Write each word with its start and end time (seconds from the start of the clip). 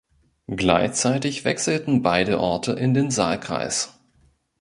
Gleichzeitig 0.47 1.45
wechselten 1.45 2.01
beide 2.01 2.39
Orte 2.39 2.71
in 2.71 2.95
den 2.95 3.11
Saalkreis. 3.11 3.99